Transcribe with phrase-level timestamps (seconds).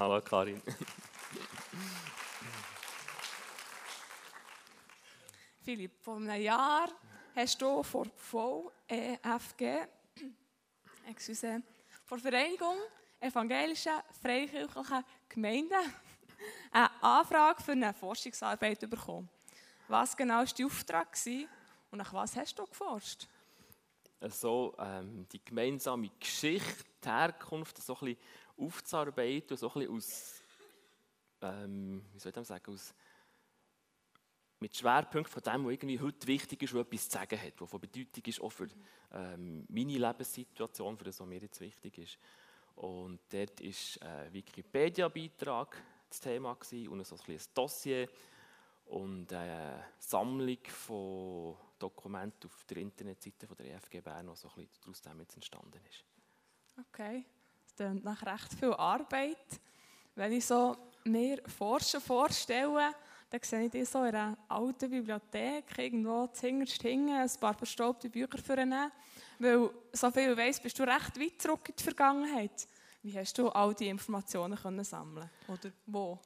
[0.00, 0.62] Hallo Karin.
[5.62, 6.88] Philipp, vor einem Jahr
[7.36, 9.86] hast du vor VEFG,
[11.06, 11.62] excuse,
[12.06, 12.76] vor Vereinigung
[13.20, 15.92] evangelischer freikirchlicher Gemeinden
[16.72, 19.28] eine Anfrage für eine Forschungsarbeit bekommen.
[19.86, 21.14] Was genau war dein Auftrag
[21.90, 23.28] und nach was hast du geforscht?
[24.28, 28.18] So, ähm, die gemeinsame Geschichte, die Herkunft, so ein bisschen
[28.60, 30.42] aufzuarbeiten, so ein aus,
[31.42, 32.94] ähm, wie soll ich sagen, aus,
[34.60, 37.70] mit Schwerpunkt von dem, was irgendwie heute wichtig ist, was etwas zu sagen hat, was
[37.70, 38.68] von Bedeutung ist, auch für
[39.12, 42.18] ähm, meine Lebenssituation, für das, was mir jetzt wichtig ist.
[42.76, 48.08] Und dort war ein Wikipedia-Beitrag das Thema gewesen, und so ein, ein Dossier
[48.86, 54.66] und eine Sammlung von Dokumenten auf der Internetseite von der EFG Bern, was so ein
[54.66, 56.04] bisschen daraus entstanden ist.
[56.78, 57.24] Okay,
[57.76, 59.60] klingt nach recht viel Arbeit.
[60.14, 62.94] Wenn ich so mir Forschen vorstelle,
[63.30, 68.10] dann sehe ich dich so in einer alten Bibliothek, irgendwo zuhinterst hinten, ein paar verstaubte
[68.10, 68.90] Bücher vornehmen.
[69.38, 72.68] Weil, so viel ich weiss, bist du recht weit zurück in die Vergangenheit.
[73.02, 76.18] Wie hast du all diese Informationen können sammeln Oder wo?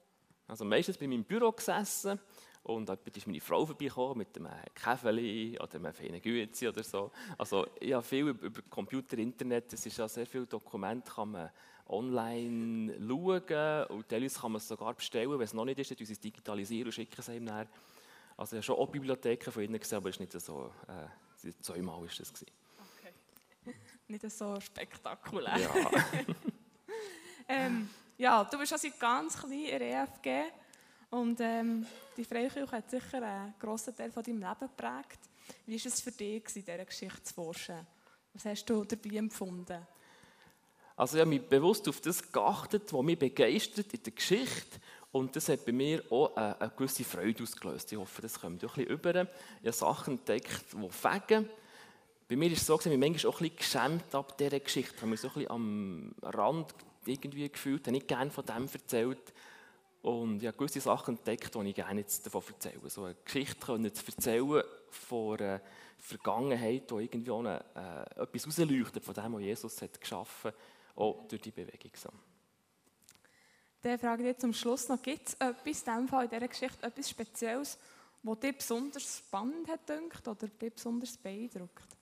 [0.48, 2.18] Also meistens bin ich im Büro gesessen
[2.64, 7.10] und dann ist meine Frau vorbeigekommen mit einem Käfeli oder einem feinen Güezi oder so.
[7.36, 11.50] Also ich habe viel über Computer, Internet, es ist ja sehr viele Dokumente, kann man
[11.86, 15.98] online schauen und teilweise kann man es sogar bestellen, wenn es noch nicht ist, dann
[16.00, 17.68] es digitalisieren und schicken es ihm nachher.
[18.36, 21.52] Also ich habe schon auch Bibliotheken von ihnen gesehen, aber es ist nicht so, äh,
[21.60, 22.32] zweimal war das.
[22.32, 22.46] Gewesen.
[22.98, 23.74] Okay.
[24.08, 25.58] Nicht so spektakulär.
[25.58, 25.90] Ja.
[27.48, 30.50] ähm, ja, du bist also ganz klein in der EFG
[31.14, 35.20] und ähm, die Freikirche hat sicher einen grossen Teil von deinem Leben geprägt.
[35.66, 37.86] Wie war es für dich, in dieser Geschichte zu forschen?
[38.32, 39.86] Was hast du dabei empfunden?
[40.96, 44.80] Also ich habe mich bewusst auf das geachtet, was mich begeistert in der Geschichte.
[45.12, 47.92] Und das hat bei mir auch eine, eine gewisse Freude ausgelöst.
[47.92, 49.10] Ich hoffe, das kommt ein bisschen über.
[49.14, 49.28] Ich
[49.66, 51.48] habe Sachen entdeckt, die fegen.
[52.28, 54.58] Bei mir ist es so, dass ich mich manchmal auch ein bisschen geschämt ab dieser
[54.58, 54.94] Geschichte.
[54.96, 56.74] Ich habe mich so ein bisschen am Rand
[57.06, 59.32] irgendwie gefühlt, habe nicht gerne von dem erzählt.
[60.04, 62.90] Und ich habe gewisse Sachen entdeckt, die ich gerne jetzt davon erzähle.
[62.90, 65.62] So eine Geschichte können zu erzählen von einer
[65.96, 70.96] Vergangenheit, die irgendwie auch eine, äh, etwas rausleuchtet von dem, was Jesus hat geschaffen hat,
[70.96, 71.92] auch durch die Bewegung.
[71.94, 72.10] So.
[73.80, 76.86] Dann frage ich jetzt zum Schluss noch, gibt es etwas in, Fall in dieser Geschichte,
[76.86, 77.78] etwas Spezielles,
[78.22, 81.96] was dich besonders spannend hat gedacht, oder dich besonders beeindruckt?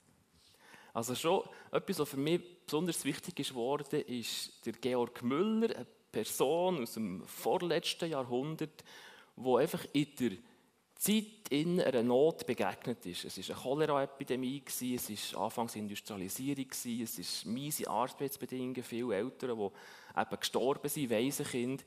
[0.93, 3.55] Also schon etwas, was für mich besonders wichtig ist
[4.09, 8.83] ist der Georg Müller, Person aus dem vorletzten Jahrhundert,
[9.35, 10.31] wo einfach in der
[10.95, 13.25] Zeit in einer Not begegnet ist.
[13.25, 16.85] Es war eine Cholera-Epidemie, es war anfangs Industrialisierung, es
[17.45, 21.83] waren miese Arbeitsbedingungen, viele Eltern, die eben gestorben sind, weise Kinder.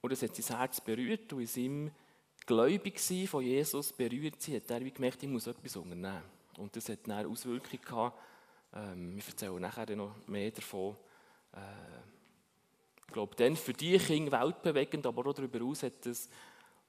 [0.00, 1.90] Und es hat sein Herz berührt und in seinem
[2.46, 2.98] Gläubig
[3.28, 6.22] von Jesus berührt sie, hat er gemerkt, ich muss etwas unternehmen.
[6.56, 8.18] Und das hat dann Auswirkungen gehabt.
[8.74, 10.96] Ähm, wir erzählen nachher noch mehr davon.
[11.52, 11.58] Äh,
[13.12, 16.30] ich glaube, dann für die Kinder weltbewegend, aber auch darüber hinaus hat es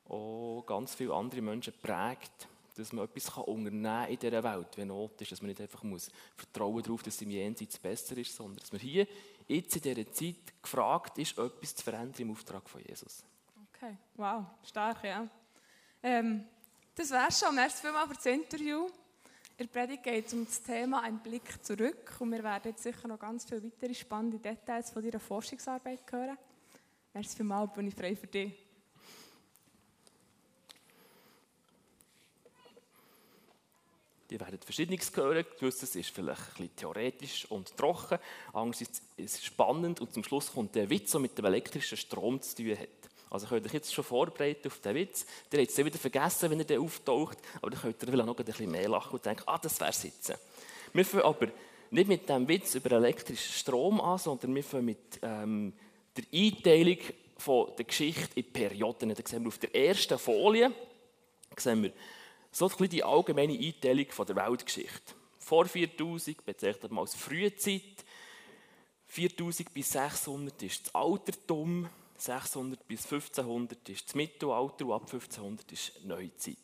[0.07, 2.47] auch ganz viele andere Menschen geprägt,
[2.78, 5.83] dass man etwas unternehmen kann in dieser Welt, wenn Not ist, dass man nicht einfach
[5.83, 9.06] muss vertrauen darauf, dass es im Jenseits besser ist, sondern dass man hier
[9.50, 13.25] jetzt in dieser Zeit gefragt ist, etwas zu verändern im Auftrag von Jesus.
[13.75, 15.28] Okay, wow, stark, ja.
[16.01, 16.45] Ähm,
[16.95, 17.53] das wäre schon.
[17.53, 18.88] Merci vielmals für das Interview.
[19.55, 22.81] In der Predigt geht es um das Thema «Ein Blick zurück» und wir werden jetzt
[22.81, 26.37] sicher noch ganz viele weitere spannende Details von deiner Forschungsarbeit hören.
[27.13, 28.51] Merci vielmals, bin ich frei für dich.
[34.27, 35.45] Die werden Verschiedenes hören.
[35.59, 38.17] Gewisses ist vielleicht ein bisschen theoretisch und trocken.
[38.53, 42.41] Andererseits ist es spannend und zum Schluss kommt der Witz, der mit dem elektrischen Strom
[42.41, 43.02] zu tun hat.
[43.33, 45.25] Also könnt ihr euch jetzt schon vorbereiten auf den Witz.
[45.51, 47.38] Der habt es wieder vergessen, wenn er dann auftaucht.
[47.61, 49.91] Aber dann könnt ihr vielleicht noch ein bisschen mehr lachen und denken, ah, das wäre
[49.91, 50.35] sitzen.
[50.94, 51.47] Wir fangen aber
[51.91, 55.73] nicht mit dem Witz über elektrischen Strom an, sondern wir fangen mit ähm,
[56.16, 56.97] der Einteilung
[57.38, 59.13] von der Geschichte in Perioden.
[59.13, 60.71] Da sehen wir auf der ersten Folie
[61.59, 61.91] sehen wir
[62.51, 65.13] so ein die allgemeine Einteilung von der Weltgeschichte.
[65.39, 67.81] Vor 4000 bezeichnet man als Frühzeit.
[69.07, 71.89] 4000 bis 600 ist das Altertum.
[72.23, 76.57] 600 bis 1500 ist das Mittelalter und ab 1500 ist Neuzeit.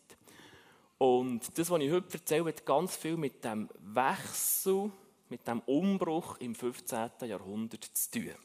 [0.97, 4.89] Und das, was ich heute erzähle, hat ganz viel mit dem Wechsel,
[5.27, 7.09] mit dem Umbruch im 15.
[7.23, 8.35] Jahrhundert zu tun.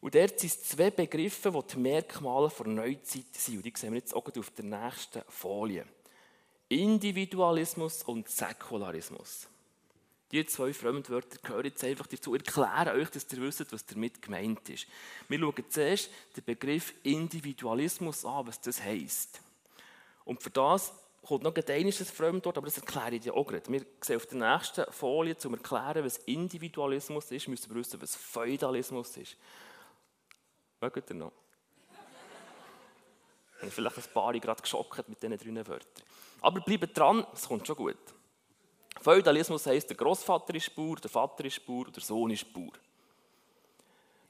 [0.00, 3.58] Und dort sind zwei Begriffe, die die Merkmale der Neuzeit sind.
[3.58, 5.86] Und die sehen wir jetzt auch auf der nächsten Folie.
[6.68, 9.48] Individualismus und Säkularismus.
[10.30, 12.34] Die zwei Fremdwörter gehören jetzt einfach dazu.
[12.34, 14.86] Erklären euch, dass ihr wisst, was damit gemeint ist.
[15.28, 19.40] Wir schauen zuerst den Begriff Individualismus an, was das heisst.
[20.24, 20.92] Und für das
[21.22, 23.72] kommt noch ein dänisches Fremdwort, aber das erkläre ich dir auch gerade.
[23.72, 28.00] Wir sehen auf der nächsten Folie, um zu erklären, was Individualismus ist, müssen wir wissen,
[28.00, 29.36] was Feudalismus ist.
[30.80, 31.32] Mögt ihr noch?
[33.56, 36.04] Ich habe vielleicht ein paar gerade geschockt mit diesen drei Wörtern.
[36.40, 37.96] Aber bleibt dran, es kommt schon gut.
[39.00, 42.72] Feudalismus heisst, der Großvater ist Bauer, der Vater ist Bauer und der Sohn ist Bauer.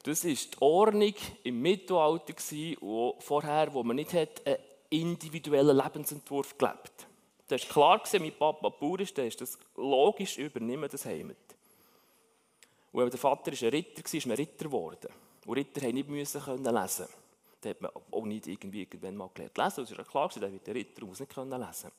[0.02, 2.34] Das war die Ordnung im Mittelalter
[2.80, 4.58] wo vorher, wo man nicht hat, einen
[4.90, 7.06] individuellen Lebensentwurf gelebt hat.
[7.48, 11.36] Das war klar, gewesen, mein Papa Bauer ist, dann ist das logisch übernehmen, das Heimat.
[12.92, 15.08] Und der Vater ein Ritter war, ist man Ritter geworden.
[15.46, 17.06] Und Ritter mussten nicht lesen.
[17.60, 19.84] Da hat man auch nicht irgendwann mal gelernt lesen.
[19.84, 21.90] Es war klar, wird der Ritter und muss nicht lesen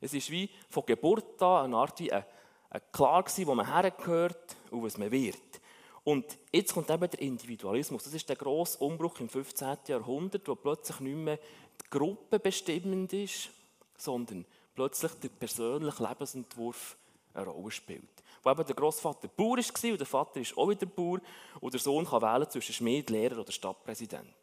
[0.00, 2.24] es ist wie von Geburt an eine Art wie ein,
[2.70, 5.60] ein klar gewesen, wo man hergehört und was man wird.
[6.02, 8.04] Und jetzt kommt eben der Individualismus.
[8.04, 9.76] Das ist der grosse Umbruch im 15.
[9.88, 13.50] Jahrhundert, wo plötzlich nicht mehr die Gruppe bestimmend ist,
[13.96, 16.96] sondern plötzlich der persönliche Lebensentwurf
[17.34, 18.08] eine Rolle spielt.
[18.42, 21.20] Wo eben der Großvater Bauer war und der Vater ist auch wieder Bauer
[21.60, 24.34] und der Sohn kann wählen zwischen Schmied, Lehrer oder Stadtpräsident.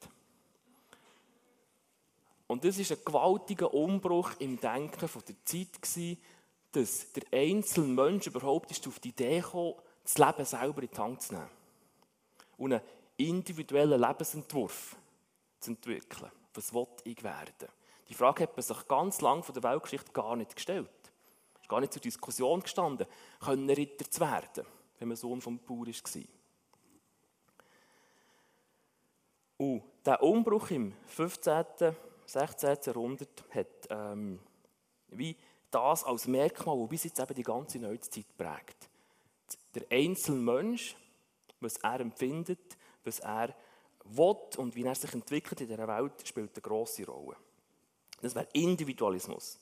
[2.48, 6.18] Und das ist ein gewaltiger Umbruch im Denken von der Zeit gewesen,
[6.72, 9.74] dass der einzelne Mensch überhaupt ist auf die Idee kam,
[10.04, 11.50] das Leben selber in die Hand zu nehmen.
[12.58, 12.82] Und einen
[13.18, 14.96] individuellen Lebensentwurf
[15.60, 16.32] zu entwickeln.
[16.54, 17.68] Was will ich werden?
[18.08, 20.90] Die Frage hat man sich ganz lang von der Weltgeschichte gar nicht gestellt.
[21.56, 23.08] Es ist gar nicht zur Diskussion gestanden,
[23.44, 24.66] können Ritter zu werden,
[25.00, 26.24] wenn man Sohn vom Bauer war.
[29.58, 31.66] Und der Umbruch im 15.
[32.28, 32.78] 16.
[32.86, 34.40] Jahrhundert hat ähm,
[35.10, 35.36] wie
[35.72, 38.90] das als Merkmal, das bis jetzt eben die ganze Neuzeit prägt.
[39.76, 40.96] Der einzelne Mensch,
[41.60, 43.56] was er empfindet, was er
[44.04, 47.38] will und wie er sich entwickelt in dieser Welt, spielt eine grosse Rolle.
[48.22, 49.60] Das wäre Individualismus.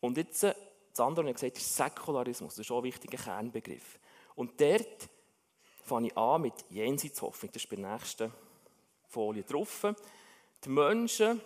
[0.00, 0.54] Und jetzt, äh,
[0.90, 2.54] das andere, was ich gesagt ist Säkularismus.
[2.54, 3.98] Das ist auch ein wichtiger Kernbegriff.
[4.34, 5.08] Und dort
[5.84, 7.52] fange ich an mit Jenseitshoffnung.
[7.52, 8.32] Das ist bei der nächsten
[9.08, 9.86] Folie drauf.
[10.66, 11.40] Die Menschen,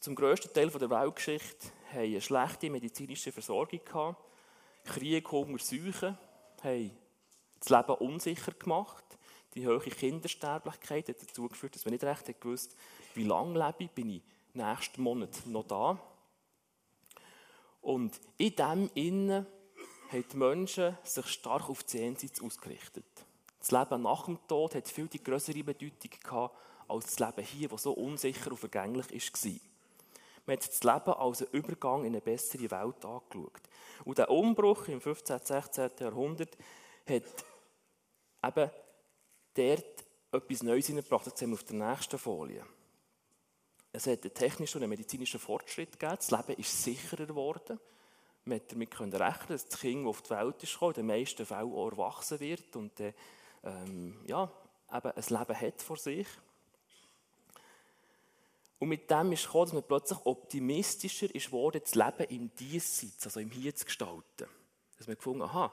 [0.00, 4.24] zum grössten Teil der Weltgeschichte, haben eine schlechte medizinische Versorgung gehabt.
[4.82, 6.18] Krieg, Hunger, Seuchen
[6.64, 6.90] haben
[7.60, 9.04] das Leben unsicher gemacht.
[9.54, 12.74] Die hohe Kindersterblichkeit hat dazu geführt, dass man nicht recht gewusst
[13.14, 14.22] wie lange lebe ich, bin ich
[14.52, 15.96] nächsten Monat noch da.
[17.82, 19.46] Und in dem Innen
[20.10, 23.06] haben die Menschen sich stark auf die Jenseits ausgerichtet.
[23.60, 26.56] Das Leben nach dem Tod hat viel die größere Bedeutung gehabt
[26.88, 29.52] als das Leben hier, das so unsicher und vergänglich war.
[30.46, 33.62] Man hat das Leben als einen Übergang in eine bessere Welt angeschaut.
[34.04, 35.36] Und der Umbruch im 15.
[35.36, 35.90] und 16.
[35.98, 36.56] Jahrhundert
[37.08, 37.44] hat
[38.44, 38.70] eben
[39.54, 41.26] dort etwas Neues hineingebracht.
[41.26, 42.64] Das sehen wir auf der nächsten Folie.
[43.92, 46.16] Es hat einen technischen und einen medizinischen Fortschritt gegeben.
[46.16, 47.80] Das Leben ist sicherer geworden.
[48.44, 51.46] Man hat damit rechnen dass das Kind, das auf die Welt ist in den meisten
[51.46, 53.12] Fällen auch erwachsen wird und äh,
[53.64, 54.48] ähm, ja,
[54.92, 56.28] eben ein Leben hat vor sich.
[58.78, 63.24] Und mit dem ist gekommen, dass man plötzlich optimistischer ist geworden, das Leben im Diesseits,
[63.24, 64.46] also im Hier zu gestalten.
[64.98, 65.72] Dass man gefunden aha,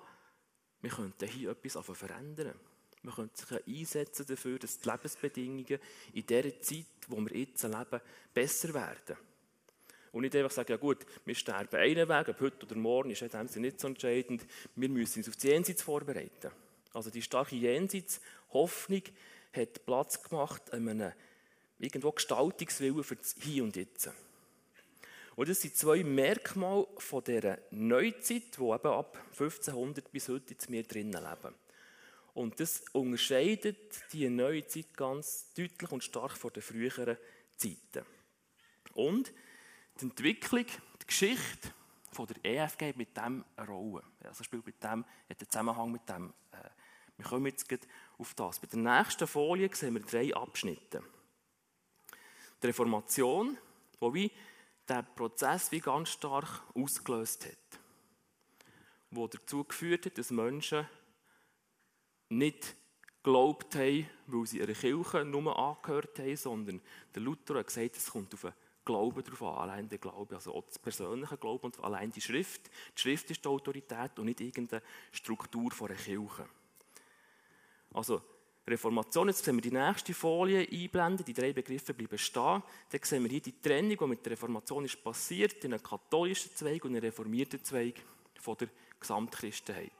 [0.81, 2.59] wir könnten hier etwas verändern.
[3.01, 5.79] Man könnte sich einsetzen dafür, dass die Lebensbedingungen
[6.13, 8.01] in dieser Zeit, wo wir jetzt leben,
[8.33, 9.17] besser werden.
[10.13, 13.21] Und nicht einfach sagen, ja gut, wir sterben einen Weg, ob heute oder morgen, ist
[13.21, 14.45] in dem Sinne nicht so entscheidend.
[14.75, 16.51] Wir müssen uns auf die Jenseits vorbereiten.
[16.93, 19.01] Also die starke Jenseits-Hoffnung
[19.53, 21.11] hat Platz gemacht an einem
[21.79, 24.09] irgendwo Gestaltungswillen für das Hier und Jetzt.
[25.35, 30.71] Und das sind zwei Merkmale von dieser Neuzeit, die eben ab 1500 bis heute in
[30.71, 31.55] mir drinnen leben.
[32.35, 33.77] Und das unterscheidet
[34.11, 37.17] die neue Zeit ganz deutlich und stark von den früheren
[37.57, 38.05] Zeiten.
[38.93, 39.31] Und
[39.99, 41.69] die Entwicklung, die Geschichte
[42.11, 44.03] von der EFG mit dem eine Rolle.
[44.23, 46.33] Also spielt mit dem, hat einen Zusammenhang mit dem.
[46.51, 46.69] Äh,
[47.17, 47.71] wir kommen jetzt
[48.17, 48.59] auf das.
[48.59, 51.03] Bei der nächsten Folie sehen wir drei Abschnitte
[52.63, 53.57] die Reformation,
[53.99, 54.31] wo wie
[54.87, 57.79] der Prozess wie ganz stark ausgelöst hat,
[59.11, 60.87] wo dazu geführt hat, dass Menschen
[62.29, 62.75] nicht
[63.21, 66.81] geglaubt haben, weil sie ihre Kirche nur angehört haben, sondern
[67.13, 68.53] der Luther hat gesagt, es kommt auf den
[68.85, 72.69] Glauben drauf an, allein der Glaube, also auch das persönliche Glauben und allein die Schrift.
[72.97, 76.45] Die Schrift ist die Autorität und nicht irgendeine Struktur von einer Kirche.
[77.93, 78.21] Also
[78.65, 82.63] Reformation, jetzt sehen wir die nächste Folie einblenden, die drei Begriffe bleiben stehen.
[82.89, 86.55] Dann sehen wir hier die Trennung, die mit der Reformation ist passiert, in einem katholischen
[86.55, 87.95] Zweig und einem reformierten Zweig
[88.39, 89.91] von der Gesamtchristenheit.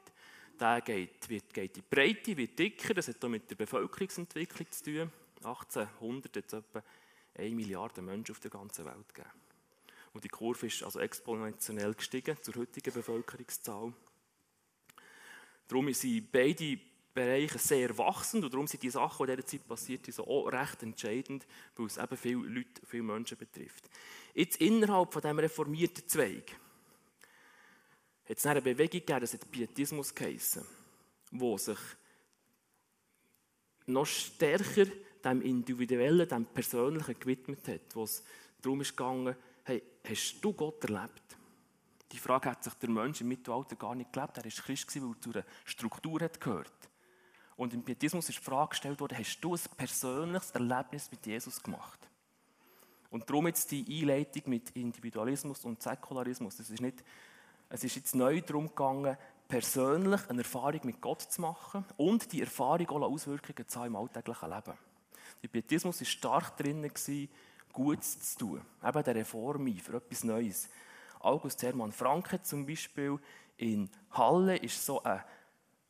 [0.58, 4.70] Der geht, wird, geht in die Breite, wird dicker, das hat auch mit der Bevölkerungsentwicklung
[4.70, 5.12] zu tun.
[5.42, 6.82] 1800 hat es etwa
[7.36, 9.34] 1 Milliarde Menschen auf der ganzen Welt gegeben.
[10.14, 13.92] Und die Kurve ist also exponentiell gestiegen zur heutigen Bevölkerungszahl.
[15.66, 16.78] Darum sind beide
[17.14, 20.48] Bereiche sehr wachsend und darum sind die Sachen, die in dieser Zeit passiert sind, auch
[20.48, 23.88] recht entscheidend, weil es eben viele Leute, viele Menschen betrifft.
[24.34, 26.56] Jetzt innerhalb von diesem reformierten Zweig
[28.28, 30.64] hat es eine Bewegung gegeben, das hat Pietismus geheissen,
[31.30, 31.78] wo sich
[33.86, 34.86] noch stärker
[35.24, 38.24] dem Individuellen, dem Persönlichen gewidmet hat, wo es
[38.60, 41.22] darum gegangen, hey, hast du Gott erlebt?
[42.12, 44.36] Die Frage hat sich der Mensch im Mittelalter gar nicht gelebt.
[44.36, 46.90] Er war Christ, weil er zu einer Struktur hat gehört.
[47.56, 51.62] Und im Pietismus ist die Frage gestellt worden, hast du ein persönliches Erlebnis mit Jesus
[51.62, 51.98] gemacht?
[53.10, 56.56] Und darum jetzt die Einleitung mit Individualismus und Säkularismus.
[56.56, 57.04] Das ist nicht,
[57.68, 62.40] es ist jetzt neu darum gegangen, persönlich eine Erfahrung mit Gott zu machen und die
[62.40, 64.72] Erfahrung auch Auswirkungen zu haben im alltäglichen Leben.
[65.42, 66.90] Der Pietismus war stark drin,
[67.72, 68.62] Gutes zu tun.
[68.82, 70.68] Eben der Reform für etwas Neues.
[71.20, 73.18] August Hermann Franke zum Beispiel
[73.56, 75.22] in Halle ist so ein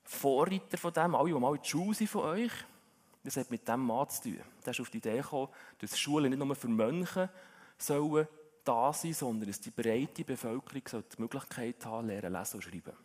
[0.04, 1.14] Vorreiter von dem.
[1.14, 2.52] Alle, die mal in die Schule sind von euch,
[3.22, 4.40] das hat mit dem Mann zu tun.
[4.64, 7.30] Der ist auf die Idee gekommen, dass Schulen nicht nur für Mönche
[7.78, 8.28] sollen
[8.64, 12.96] da sein, sondern dass die breite Bevölkerung die Möglichkeit haben, lernen, lesen und schreiben.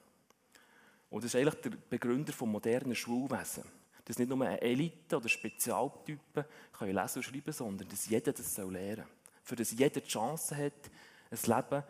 [1.09, 3.63] Und das ist eigentlich der Begründer des modernen Schulwesen
[4.09, 8.57] dass nicht nur eine Elite oder Spezialtypen können lesen und schreiben sondern dass jeder das
[8.57, 9.05] lernen soll.
[9.43, 10.89] Für das jeder die Chance hat,
[11.29, 11.83] ein Leben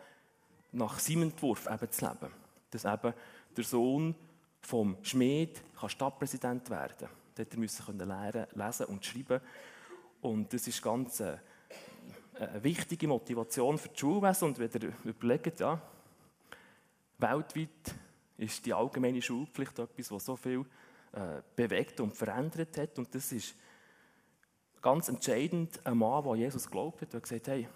[0.72, 2.30] nach seinem Entwurf eben zu leben.
[2.70, 3.14] Dass eben
[3.56, 4.14] der Sohn
[4.60, 7.08] vom Schmied kann Stadtpräsident werden.
[7.34, 9.40] Dort musste er lernen, lesen und schreiben.
[10.20, 11.40] Und das ist ganz eine,
[12.38, 14.48] eine wichtige Motivation für die Schulwesen.
[14.48, 15.80] Und wenn ihr überlegt, ja,
[17.18, 17.94] weltweit
[18.36, 20.64] ist die allgemeine Schulpflicht etwas, was so viel
[21.12, 22.98] äh, bewegt und verändert hat.
[22.98, 23.54] Und das ist
[24.80, 27.68] ganz entscheidend ein Mann, der Jesus glaubt hat, der gesagt hat, hey,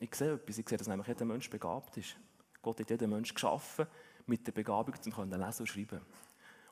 [0.00, 2.16] ich sehe etwas, ich sehe, dass nämlich jeder Mensch begabt ist.
[2.60, 3.86] Gott hat jeden Mensch geschaffen
[4.26, 6.00] mit der Begabung, zu können lesen und schreiben.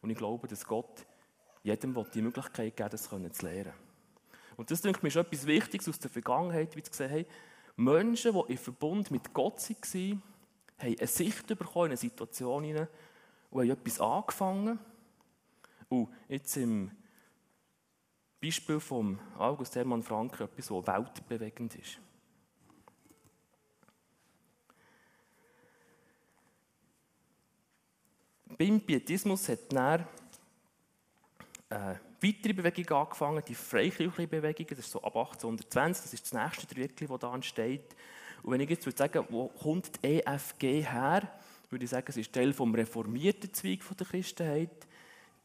[0.03, 1.07] Und ich glaube, dass Gott
[1.63, 3.73] jedem die Möglichkeit geben das zu lernen.
[4.57, 7.27] Und das denke ich, ist etwas Wichtiges aus der Vergangenheit, wie zu sehen haben,
[7.77, 10.23] Menschen, die im Verbund mit Gott waren,
[10.79, 12.65] haben eine Sicht bekommen in eine Situation
[13.51, 14.79] und haben etwas angefangen
[15.89, 16.91] und jetzt im
[18.41, 21.99] Beispiel von August Hermann Frank etwas, was weltbewegend ist.
[28.59, 30.05] Beim Pietismus hat dann
[31.69, 36.43] eine weitere Bewegung angefangen, die freikirchliche Bewegung, das ist so ab 1820, das ist das
[36.43, 37.97] nächste Drittel, das da entsteht.
[38.43, 41.31] Und wenn ich jetzt würde sagen, wo kommt die EFG her,
[41.71, 44.87] würde ich sagen, es ist Teil vom reformierten Zweig der Christenheit.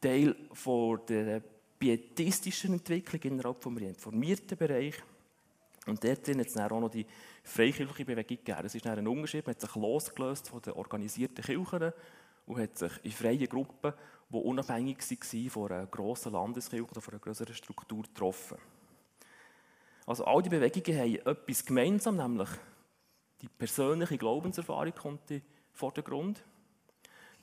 [0.00, 1.42] Teil von der
[1.78, 4.94] pietistischen Entwicklung innerhalb des reformierten Bereich.
[5.86, 7.06] Und dort hat es auch noch die
[7.44, 8.58] freikirchliche Bewegung gegeben.
[8.62, 9.46] Das ist ein Unterschied.
[9.46, 11.92] Man hat sich losgelöst von den organisierten Kirchen
[12.46, 13.92] und hat sich in freien Gruppen,
[14.28, 18.58] die unabhängig waren von einer grossen Landeskirche oder von einer größeren Struktur, getroffen.
[20.06, 22.48] Also all die Bewegungen haben etwas gemeinsam, nämlich
[23.42, 26.42] die persönliche Glaubenserfahrung kommt in den Vordergrund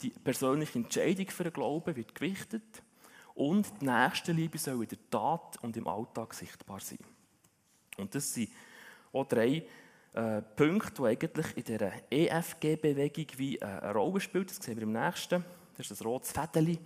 [0.04, 2.84] die persönliche Entscheidung für den Glauben wird gewichtet
[3.36, 7.00] und die Nächstenliebe soll in der Tat und im Alltag sichtbar sein.
[7.98, 8.50] Und das sind
[9.12, 9.66] auch drei
[10.13, 14.46] äh, Punkte, die eigentlich in dieser EFG-Bewegung wie äh, eine Rolle spielen.
[14.48, 15.43] Das sehen wir im nächsten.
[15.77, 16.79] Das ist das rotes Fädeli.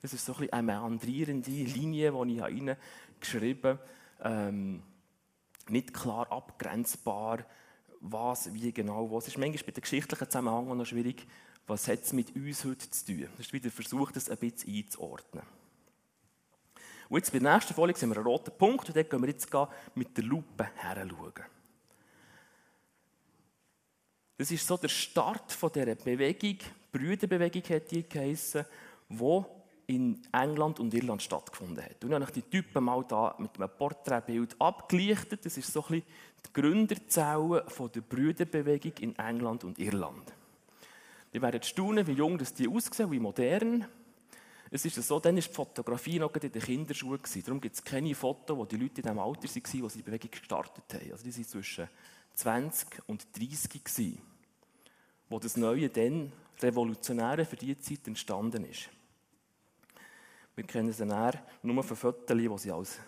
[0.00, 4.48] Das ist so ein eine meandrierende Linie, die ich hineingeschrieben habe.
[4.48, 4.82] Ähm,
[5.68, 7.44] nicht klar abgrenzbar,
[8.00, 9.24] was, wie genau, was.
[9.24, 11.26] Es ist manchmal bei den geschichtlichen Zusammenhängen noch schwierig
[11.66, 13.28] was hat es mit uns heute zu tun?
[13.36, 15.44] Das ist wieder versucht, das ein bisschen einzuordnen.
[17.08, 19.28] Und jetzt bei der nächsten Folie sehen wir einen roten Punkt und dort gehen wir
[19.28, 19.48] jetzt
[19.94, 21.44] mit der Lupe heranschauen.
[24.42, 26.56] Das ist so der Start von dieser Bewegung,
[26.90, 28.64] Brüderbewegung hat die geheissen,
[29.08, 29.42] die
[29.86, 32.02] in England und Irland stattgefunden hat.
[32.02, 35.46] Und ich habe die Typen mal da mit einem Porträtbild abgelichtet.
[35.46, 36.04] Das ist so ein bisschen
[36.44, 40.32] die Gründerzelle der Brüderbewegung in England und Irland.
[41.32, 43.86] Die werden staunen, wie jung das die aussehen, wie modern.
[44.72, 47.20] Es ist so, dann war die Fotografie noch in den Kinderschuhen.
[47.44, 50.02] Darum gibt es keine Fotos, wo die Leute in dem Alter waren, wo sie die
[50.02, 51.12] Bewegung gestartet haben.
[51.12, 51.88] Also die waren zwischen
[52.34, 54.31] 20 und 30 gewesen,
[55.28, 58.88] wo das Neue dann Revolutionäre für diese Zeit entstanden ist.
[60.54, 62.98] Wir kennen sie näher nur von Fotos, wo sie als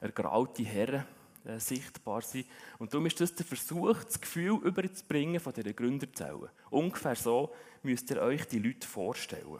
[0.00, 1.04] ergraute Herren
[1.44, 2.46] äh, sichtbar sind.
[2.78, 6.50] Und darum ist das der Versuch, das Gefühl überzubringen von dieser Gründerzelle.
[6.70, 7.52] Ungefähr so
[7.82, 9.58] müsst ihr euch die Leute vorstellen.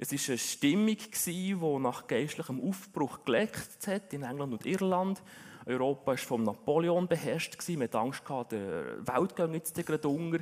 [0.00, 5.20] Es war eine Stimmung, die nach geistlichem Aufbruch gelegt hat in England und Irland.
[5.68, 7.56] Europa war von Napoleon beherrscht.
[7.68, 10.40] Man hatte Angst, der Welt geht jetzt gerade unter.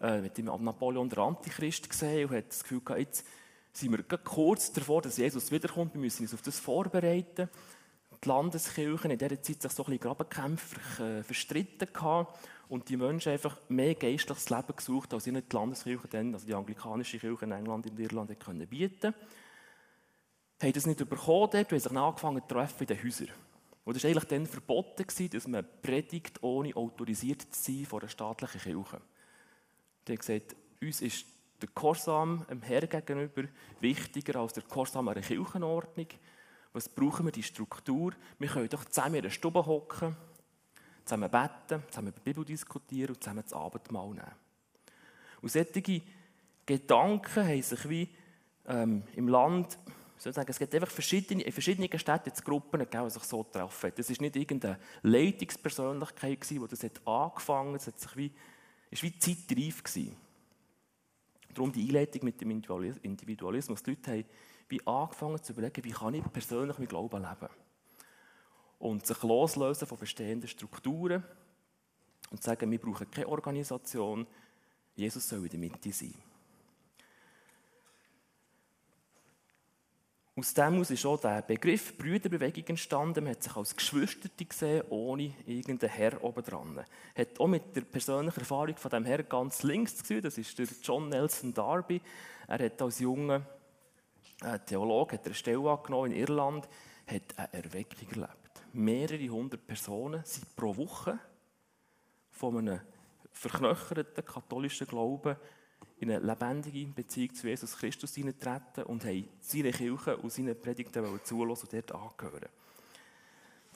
[0.00, 3.26] Man hat Napoleon der Antichrist gesehen und hat das Gefühl, jetzt
[3.72, 5.94] sind wir kurz davor, dass Jesus wiederkommt.
[5.94, 7.48] Wir müssen uns auf das vorbereiten.
[8.24, 12.38] Die Landeskirchen in dieser Zeit sich so ein bisschen grabenkämpflich äh, verstritten gehabt
[12.68, 16.54] und die Menschen einfach mehr geistliches Leben gesucht, als ihnen die Landeskirche dann, also die
[16.54, 19.14] anglikanische Kirche in England und Irland, können bieten
[20.60, 23.28] Sie haben das nicht bekommen dort und haben sich angefangen zu treffen in den Häusern.
[23.84, 28.08] Und es war eigentlich dann verboten, dass man predigt, ohne autorisiert zu sein von einer
[28.08, 29.00] staatlichen Kirche.
[30.06, 31.26] Die haben gesagt, uns ist
[31.60, 33.44] der Korsam dem Herrn gegenüber
[33.80, 36.08] wichtiger als der Korsam einer Kirchenordnung.
[36.72, 37.32] Was brauchen wir?
[37.32, 38.12] Die Struktur.
[38.38, 40.16] Wir können doch zusammen in einer Stube hocken
[41.04, 44.32] zusammen beten, zusammen über die Bibel diskutieren und zusammen das Abendmahl nehmen.
[45.40, 46.02] Und solche
[46.64, 48.08] Gedanken haben sich wie
[48.66, 49.78] ähm, im Land,
[50.22, 53.92] soll sagen, es gibt einfach verschiedene, in verschiedenen Städten jetzt Gruppen die sich so treffen.
[53.96, 58.32] Das war nicht irgendeine Leitungspersönlichkeit, die das angefangen hat, es sich wie,
[58.90, 60.16] ist wie zeitreif gewesen.
[61.54, 63.82] Darum die Einleitung mit dem Individualismus.
[63.82, 64.24] Die Leute haben
[64.68, 67.52] wie angefangen zu überlegen, wie kann ich persönlich mein Glauben leben
[68.78, 71.22] und sich loslösen von bestehenden Strukturen
[72.30, 74.26] und sagen, wir brauchen keine Organisation,
[74.96, 76.14] Jesus soll in der Mitte sein.
[80.34, 83.24] Aus dem heraus ist auch der Begriff Brüderbewegung entstanden.
[83.24, 86.80] Man hat sich als Geschwisterte gesehen, ohne irgendeinen Herr obendran.
[87.14, 90.22] Hat auch mit der persönlichen Erfahrung von dem Herr ganz links gesehen.
[90.22, 92.00] Das ist der John Nelson Darby.
[92.48, 93.42] Er hat als junger
[94.42, 96.66] äh, Theologe eine Stelle angenommen in Irland,
[97.06, 101.18] hat eine Erweckung erlebt mehrere hundert Personen sind pro Woche
[102.30, 102.80] von einem
[103.30, 105.36] verknöcherten katholischen Glauben
[105.98, 111.04] in eine lebendige Beziehung zu Jesus Christus hineintreten und haben seine Kirche und seine Predigten
[111.24, 112.48] zulassen und dort angehören.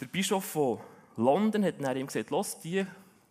[0.00, 0.80] Der Bischof von
[1.16, 2.84] London hat dann ihm gesagt, los, die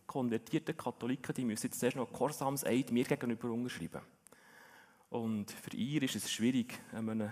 [0.07, 4.01] konvertierten Katholiken, die müssen jetzt zuerst noch Gehorsamseid mir gegenüber unterschreiben.
[5.09, 7.31] Und für ihn ist es schwierig, einem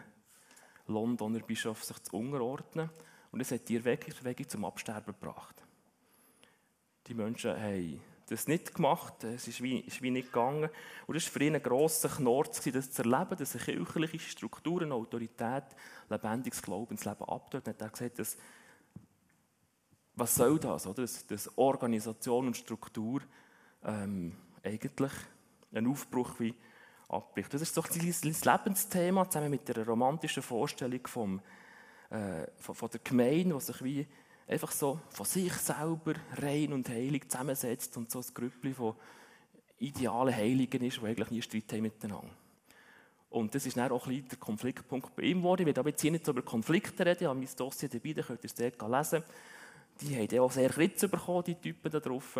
[0.87, 2.89] Londoner Bischof sich zu unterordnen.
[3.31, 5.55] Und es hat die Erweckungsbewegung zum Absterben gebracht.
[7.07, 7.99] Die Menschen haben
[8.33, 10.69] das nicht gemacht, es ist wie, ist wie nicht gegangen.
[11.07, 14.81] Und es war für ihn ein grosser Knorz, das zu erleben, dass eine kirchliche Struktur,
[14.81, 15.63] eine Autorität
[16.09, 17.67] lebendiges Glaubensleben abtut.
[17.67, 18.37] Und er hat gesagt, dass,
[20.15, 21.03] was soll das, oder?
[21.03, 23.21] Dass, dass Organisation und Struktur
[23.83, 25.13] ähm, eigentlich
[25.71, 26.55] einen Aufbruch wie
[27.09, 27.53] abbricht.
[27.53, 31.41] Das ist doch sein Lebensthema, zusammen mit der romantischen Vorstellung vom
[32.09, 34.07] äh, von, von, der Gemeinde, die sich wie
[34.47, 38.95] einfach so von sich selber rein und heilig zusammensetzt und so ein Grüppli von
[39.79, 42.29] idealen Heiligen ist, die eigentlich nie Streit haben miteinander.
[43.29, 45.61] Und das ist dann auch ein bisschen der Konfliktpunkt bei ihm geworden.
[45.61, 48.21] Ich werde aber jetzt hier nicht über Konflikte reden, ich habe mein Dossier dabei, da
[48.21, 49.23] könnt ihr es dort lesen.
[50.01, 52.39] Die haben auch sehr Kritze bekommen, die Typen da drauf.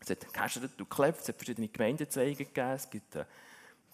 [0.00, 3.24] Es hat gehäschert und geklebt, es hat verschiedene Gemeindezweige gegeben, es gibt äh,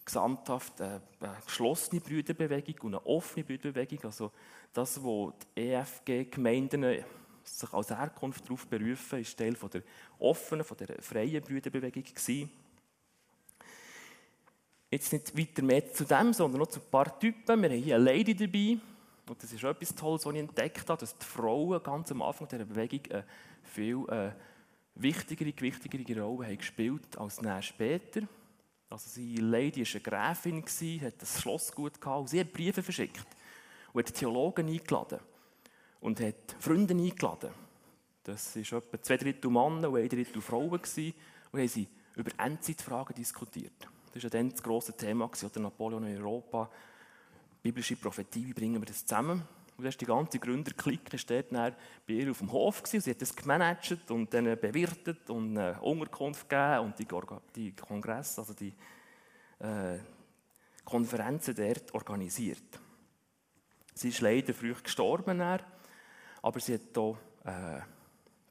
[0.04, 3.98] gesamthaft eine, eine geschlossene Brüderbewegung und eine offene Brüderbewegung.
[4.04, 4.32] Also
[4.72, 7.04] das, wo die EFG-Gemeinden
[7.44, 9.82] sich als Herkunft darauf berufen, ist Teil von der
[10.18, 12.50] offenen, von der freien Brüderbewegung gewesen.
[14.90, 17.62] Jetzt nicht weiter mehr zu dem, sondern noch zu ein paar Typen.
[17.62, 18.78] Wir haben hier eine Lady dabei.
[19.28, 22.48] Und das ist etwas Tolles, was ich entdeckt habe, dass die Frauen ganz am Anfang
[22.48, 23.24] dieser Bewegung eine
[23.62, 24.32] viel äh,
[24.96, 28.22] wichtigere, gewichtigere Rolle haben gespielt als später.
[28.90, 30.64] Also sie Lady war eine Gräfin,
[31.00, 32.28] hat das Schloss gut gehabt.
[32.28, 33.24] Sie hat Briefe verschickt
[33.92, 35.20] und hat Theologen eingeladen
[36.00, 37.50] und hat Freunde eingeladen.
[38.24, 40.82] Das waren etwa zwei Drittel Männer und ein Drittel Frauen.
[40.82, 41.14] Gewesen.
[41.52, 43.88] Und haben sie über Endzeitfragen diskutiert.
[44.12, 46.68] Das war dann das grosse Thema, oder Napoleon in Europa.
[47.62, 49.42] Biblische Prophetie, wie bringen wir das zusammen?
[49.80, 53.00] Und die ganze Gründerklicke dort bei ihr auf dem Hof gewesen.
[53.00, 57.06] Sie hat das gemanagt und dann bewirtet und eine Unterkunft gegeben und die,
[57.56, 58.74] die Kongresse, also die
[59.58, 59.98] äh,
[60.84, 62.78] Konferenzen dort organisiert.
[63.94, 67.80] Sie ist leider früh gestorben, aber sie hat hier äh,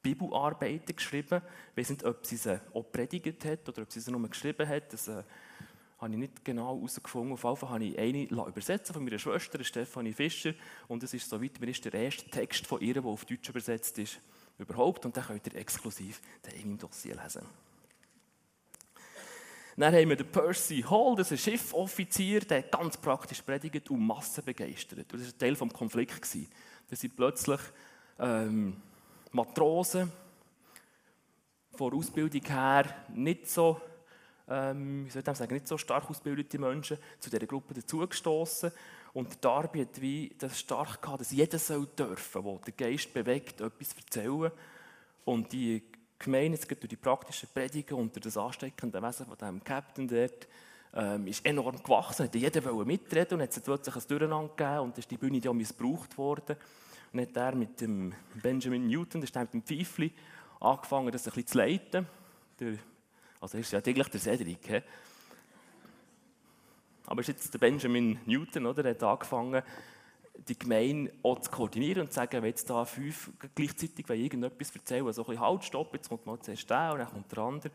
[0.02, 1.42] Bibelarbeiten geschrieben.
[1.70, 4.68] Ich weiß nicht, ob sie sie auch predigt hat oder ob sie sie nur geschrieben
[4.68, 4.92] hat.
[4.92, 5.22] Das, äh,
[6.00, 7.32] habe ich nicht genau herausgefunden.
[7.34, 10.54] Auf jeden Fall habe ich eine übersetzen von meiner Schwester, Stefanie Fischer.
[10.88, 13.98] Und es ist, soweit mir ist, der erste Text von ihr, der auf Deutsch übersetzt
[13.98, 14.18] ist,
[14.58, 15.04] überhaupt.
[15.04, 16.20] Und den könnt ihr exklusiv
[16.54, 17.42] in meinem Dossier lesen.
[19.76, 24.06] Dann haben wir den Percy Hall, das ist ein Schiffoffizier, der ganz praktisch predigt und
[24.06, 25.06] Massen begeistert.
[25.10, 26.38] das war ein Teil des Konflikts.
[26.88, 27.60] Da sind plötzlich
[28.18, 28.76] ähm,
[29.32, 30.12] Matrosen,
[31.76, 33.80] von Ausbildung her nicht so,
[34.50, 38.72] ähm, ich sagen, nicht so stark ausgebildete Menschen zu dieser Gruppe dazugestoßen.
[39.12, 43.60] Und Darby hat wie das stark gehabt, dass jeder soll dürfen, der den Geist bewegt,
[43.60, 44.50] etwas erzählen.
[45.24, 45.82] Und die
[46.18, 50.46] Gemeinde, jetzt durch die praktischen Predigen unter das ansteckende Wesen von dem Captain dort,
[50.94, 52.24] ähm, ist enorm gewachsen.
[52.24, 55.38] Hat jeder wollte mitreden und hat es plötzlich ein Durcheinander gegeben und ist die Bühne
[55.38, 56.56] ja missbraucht worden.
[57.12, 60.12] Und hat er mit dem Benjamin Newton, der ist mit dem Pfeifli,
[60.60, 62.06] angefangen, das ein bisschen zu leiten.
[62.58, 62.74] Der,
[63.40, 64.66] also ist ja eigentlich der Cedric.
[64.66, 64.82] He?
[67.06, 68.84] Aber ist jetzt der Benjamin Newton, oder?
[68.84, 69.62] Er hat angefangen,
[70.48, 75.12] die Gemeinde auch zu koordinieren und zu sagen, wenn jetzt da fünf gleichzeitig irgendetwas erzählen,
[75.12, 77.72] so ein bisschen halt, stopp, jetzt kommt mal zuerst der und dann kommt der andere.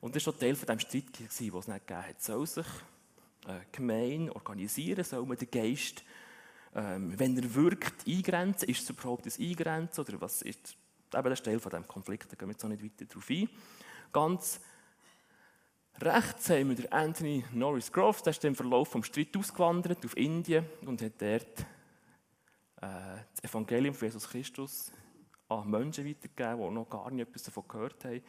[0.00, 2.22] Und das war schon Teil von dem Streit, den es nicht gegeben hat.
[2.22, 2.66] Soll sich
[3.46, 5.02] äh, Gemeinde organisieren?
[5.02, 6.04] Soll man den Geist,
[6.74, 8.68] ähm, wenn er wirkt, eingrenzen?
[8.68, 10.04] Ist es überhaupt ein Eingrenzen?
[10.04, 10.76] Oder was ist
[11.14, 12.30] eben das Teil von diesem Konflikt?
[12.30, 13.48] Da gehen wir jetzt auch nicht weiter darauf ein.
[14.12, 14.60] Ganz
[16.02, 20.16] rechts haben wir den Anthony Norris Groves, der ist im Verlauf des Streits ausgewandert auf
[20.16, 21.60] Indien und hat dort
[22.80, 24.92] äh, das Evangelium von Jesus Christus
[25.48, 28.22] an Menschen weitergegeben, die noch gar nicht etwas davon gehört haben.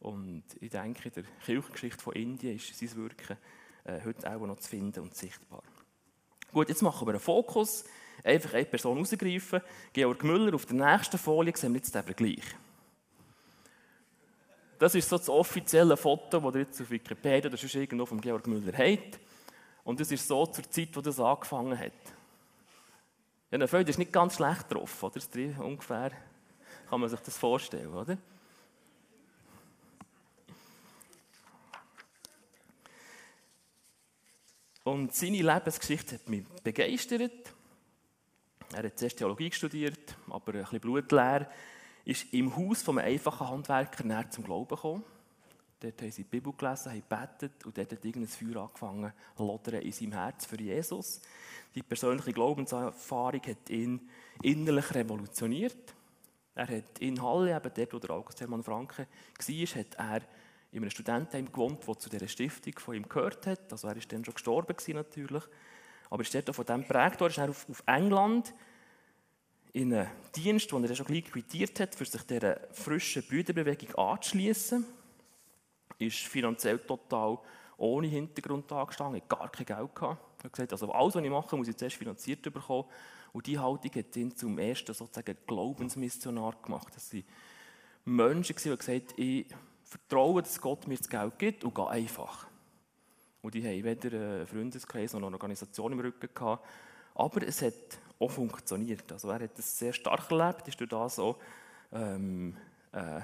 [0.00, 3.38] Und ich denke, in der Kirchengeschichte von Indien ist sein Wirken
[3.84, 5.62] äh, heute auch noch zu finden und sichtbar.
[6.52, 7.84] Gut, jetzt machen wir einen Fokus.
[8.22, 9.60] Einfach eine Person rausgreifen.
[9.92, 12.44] Georg Müller, auf der nächsten Folie sehen wir jetzt den Vergleich.
[14.78, 18.20] Das ist so das offizielle Foto, das ihr jetzt auf Wikipedia oder sonst irgendwo von
[18.20, 19.20] Georg Müller habt.
[19.84, 21.92] Und das ist so zur Zeit, wo das angefangen hat.
[23.50, 25.20] Ja, eine Freude ist nicht ganz schlecht drauf, oder?
[25.64, 26.10] Ungefähr,
[26.88, 28.18] kann man sich das vorstellen, oder?
[34.82, 37.54] Und seine Lebensgeschichte hat mich begeistert.
[38.74, 41.50] Er hat zuerst Theologie studiert, aber ein bisschen blutleer.
[42.04, 45.04] Ist im Haus von einfachen Handwerker näher zum Glauben gekommen.
[45.80, 49.70] Dort haben sie die Bibel gelesen, haben gebetet und dort hat irgendein Feuer angefangen zu
[49.76, 51.20] in seinem Herz für Jesus.
[51.74, 54.08] Die persönliche Glaubenserfahrung hat ihn
[54.42, 55.94] innerlich revolutioniert.
[56.54, 59.06] Er hat in Halle, eben dort, wo der August Hermann Franke
[59.38, 60.20] war, hat er
[60.72, 63.72] in einem Studentenheim gewohnt, der zu dieser Stiftung von ihm gehört hat.
[63.72, 65.42] Also er ist dann schon gestorben gewesen, natürlich.
[66.10, 68.54] Aber er ist dort von dem geprägt worden, ist er auf, auf England
[69.74, 74.86] in einen Dienst, den er schon gleich quittiert hat, für sich dieser frischen Brüderbewegung anzuschließen.
[75.98, 77.38] Ist finanziell total
[77.76, 80.22] ohne Hintergrund angestanden, hat gar kein Geld gehabt.
[80.38, 82.88] Er hat gesagt, also alles, was ich mache, muss ich zuerst finanziert bekommen.
[83.32, 86.92] Und diese Haltung hat ihn zum ersten sozusagen Glaubensmissionar gemacht.
[86.94, 87.24] Das waren
[88.04, 89.46] Menschen, die gesagt haben, ich
[89.82, 92.46] vertraue, dass Gott mir das Geld gibt und gehe einfach.
[93.42, 96.64] Und die haben weder einen Freundeskreis noch eine Organisation im Rücken gehabt.
[97.14, 97.74] Aber es hat
[98.18, 99.10] auch funktioniert.
[99.12, 101.36] Also er hat es sehr stark erlebt, ist durch das so
[101.92, 102.56] ähm,
[102.92, 103.20] äh,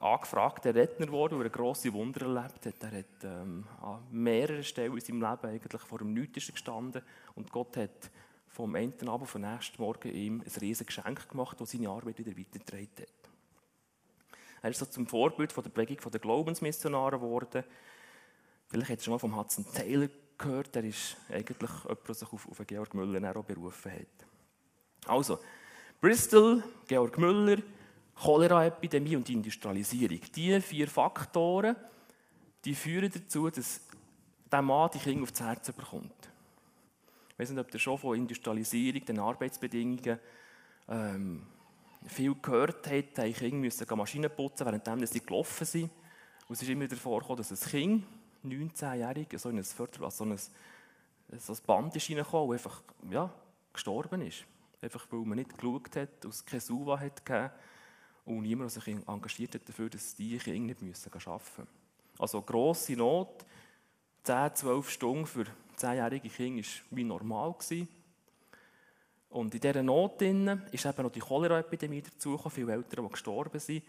[0.00, 2.82] angefragter Redner geworden, weil er grosse Wunder erlebt hat.
[2.82, 7.02] Er hat ähm, an mehreren Stellen in seinem Leben eigentlich vor dem Nichts gestanden
[7.34, 8.10] und Gott hat
[8.48, 12.36] vom einen Abend vom nächsten Morgen ihm ein riesiges Geschenk gemacht, das seine Arbeit wieder
[12.36, 13.08] weitergetragen hat.
[14.62, 17.62] Er ist so zum Vorbild von der Bewegung der Glaubensmissionare geworden.
[18.66, 20.08] Vielleicht hat ihr schon mal vom Hudson Taylor
[20.38, 20.74] gehört.
[20.74, 24.26] Der ist eigentlich jemand, der sich auf, auf Georg Müller auch berufen hat.
[25.06, 25.38] Also,
[26.00, 27.62] Bristol, Georg Müller,
[28.14, 30.20] Cholera-Epidemie und Industrialisierung.
[30.34, 31.76] Diese vier Faktoren
[32.64, 33.80] die führen dazu, dass
[34.50, 36.28] der Mann die Kinder aufs Herz bekommt.
[37.30, 40.18] Ich weiß nicht, ob ihr schon von Industrialisierung, den Arbeitsbedingungen
[40.88, 41.46] ähm,
[42.06, 45.90] viel gehört habt, haben Kinder müssen Maschinen putzen, während sie gelaufen sind.
[46.48, 48.04] Und es ist immer wieder vorgekommen, dass ein Kind,
[48.44, 50.38] 19-jährig, so in ein also so ein,
[51.38, 53.32] so ein Band ist reingekommen, einfach ja,
[53.72, 54.44] gestorben ist.
[54.80, 57.22] Einfach weil man nicht geschaut hat, aus keine Suva hat
[58.24, 61.66] und niemand sich engagiert hat dafür, dass die Kinder nicht müssen arbeiten müssen.
[62.18, 63.46] Also grosse Not,
[64.24, 65.44] 10, 12 Stunden für
[65.78, 67.52] 10-jährige Kinder war wie normal.
[67.54, 67.88] Gewesen.
[69.30, 73.84] Und in dieser Not ist eben noch die Cholera-Epidemie dazugekommen, viele Eltern, die gestorben sind.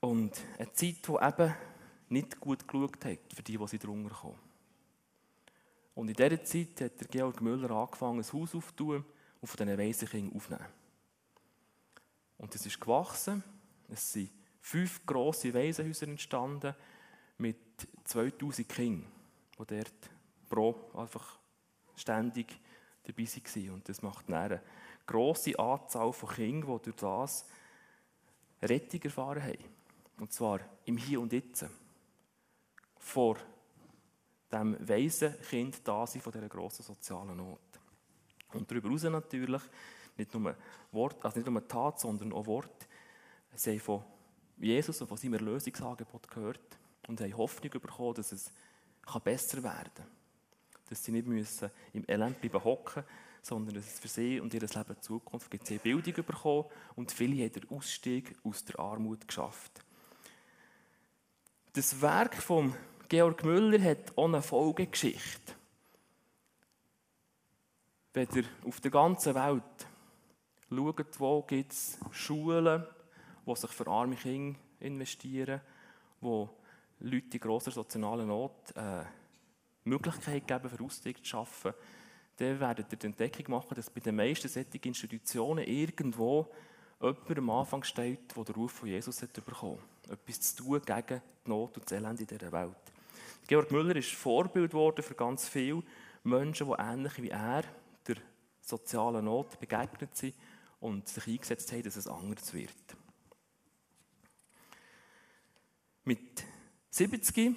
[0.00, 1.54] Und eine Zeit, die eben
[2.08, 4.38] nicht gut geschaut hat für die, die sie drunter kommen.
[5.94, 9.04] Und in dieser Zeit hat der Georg Müller angefangen, ein Haus aufzutun
[9.40, 10.66] und von diesen Waisenkindern aufzunehmen.
[12.38, 13.42] Und es ist gewachsen.
[13.88, 16.74] Es sind fünf grosse Waisenhäuser entstanden
[17.38, 17.56] mit
[18.04, 19.06] 2000 Kindern,
[19.58, 20.10] die dort
[20.48, 21.38] pro einfach
[21.96, 22.58] ständig
[23.04, 23.70] dabei waren.
[23.70, 24.62] Und das macht eine
[25.06, 27.46] grosse Anzahl von Kindern, die durch das
[28.62, 29.64] Rettung erfahren haben.
[30.18, 31.66] Und zwar im Hier und Jetzt.
[33.04, 33.36] Vor
[34.50, 37.60] dem weisen Kind da sein von dieser grossen sozialen Not.
[38.54, 39.62] Und darüber hinaus natürlich,
[40.16, 40.56] nicht nur,
[40.90, 42.88] Wort, also nicht nur Tat, sondern auch Wort.
[43.54, 44.04] Sie haben von
[44.58, 48.50] Jesus und von seinem Erlösungsangebot gehört und haben Hoffnung bekommen, dass es
[49.22, 50.06] besser werden kann.
[50.88, 53.04] Dass sie nicht müssen im Elend bleiben hocken
[53.42, 55.66] sondern dass es für sie und ihr Leben Zukunft gibt.
[55.66, 56.64] Sie haben Bildung bekommen
[56.96, 59.84] und viele haben den Ausstieg aus der Armut geschafft.
[61.74, 62.74] Das Werk von
[63.14, 65.52] Georg Müller hat auch eine Folgegeschichte.
[68.12, 69.62] Wenn ihr auf der ganzen Welt
[70.68, 72.84] schaut, wo gibt es Schulen,
[73.46, 75.60] die sich für arme Kinder investieren,
[76.20, 76.50] wo
[76.98, 79.04] Leute in grosser sozialer Not äh,
[79.84, 81.72] Möglichkeit geben, für Ausstieg zu schaffen,
[82.38, 86.48] dann werdet ihr die Entdeckung machen, dass bei den meisten solchen Institutionen irgendwo
[87.00, 90.18] jemand am Anfang steht, der den Ruf von Jesus hat bekommen hat.
[90.18, 92.93] Etwas zu tun gegen die Not und das Elend in dieser Welt.
[93.46, 95.82] Georg Müller ist Vorbild geworden für ganz viele
[96.22, 97.64] Menschen, die ähnlich wie er
[98.06, 98.16] der
[98.60, 100.34] sozialen Not begegnet sind
[100.80, 102.72] und sich eingesetzt haben, dass es anders wird.
[106.04, 106.44] Mit
[106.90, 107.54] 70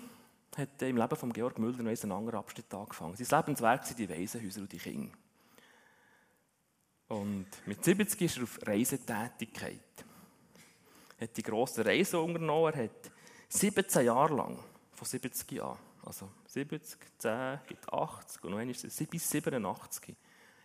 [0.57, 3.15] hat im Leben von Georg Müller noch ein anderer Abschnitt angefangen.
[3.15, 5.15] Sein Lebenswerk sind die Waisenhäuser und die Kinder.
[7.09, 9.79] Und mit 70 ist er auf Reisetätigkeit.
[11.17, 12.73] Er hat die grossen Reisen unternommen.
[12.73, 13.11] Er hat
[13.49, 14.59] 17 Jahre lang,
[14.97, 20.15] von 70 an, also 70, 10, gibt 80 und noch einmal bis 87,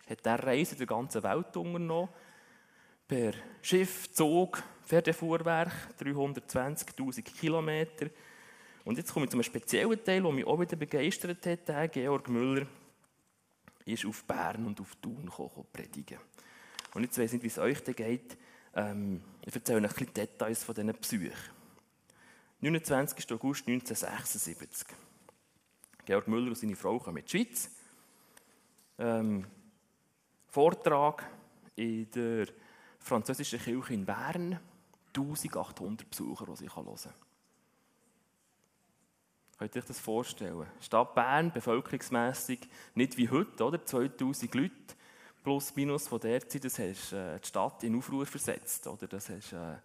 [0.09, 2.09] hat er Reisen der ganzen Welt unternommen.
[3.07, 8.09] Per Schiff, Zug, Pferdefuhrwerk, 320.000 Kilometer.
[8.85, 11.67] Und jetzt komme ich zu einem speziellen Teil, der mich auch wieder begeistert hat.
[11.67, 12.65] Der Georg Müller
[13.85, 16.17] ist auf Bern und auf Thun gekommen, predigen.
[16.95, 18.37] Und jetzt weiß ich nicht, wie es euch geht.
[18.75, 21.62] Ähm, ich erzähle euch ein bisschen Details von diesen Besuchen.
[22.63, 23.29] 29.
[23.33, 24.87] August 1976.
[26.05, 27.69] Georg Müller und seine Frau kommen in die Schweiz.
[28.97, 29.45] Ähm,
[30.47, 31.29] Vortrag
[31.75, 32.47] in der
[32.99, 34.61] französischen Kirche in Bern.
[35.13, 37.13] 1800 Besucher, die ich hören kann.
[39.57, 40.65] Könnt ihr euch das vorstellen?
[40.79, 42.61] Stadt Bern, bevölkerungsmässig
[42.95, 43.85] nicht wie heute, oder?
[43.85, 44.73] 2000 Leute
[45.43, 49.05] plus minus von der Zeit, das hast äh, die Stadt in Aufruhr versetzt, oder?
[49.05, 49.75] Das hast, äh,